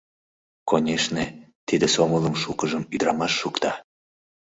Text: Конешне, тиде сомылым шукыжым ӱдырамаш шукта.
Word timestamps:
Конешне, 0.69 1.25
тиде 1.67 1.87
сомылым 1.93 2.35
шукыжым 2.41 2.83
ӱдырамаш 2.93 3.33
шукта. 3.41 3.71